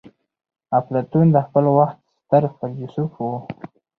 [0.79, 3.37] اپلاتون د خپل وخت ستر فيلسوف وو.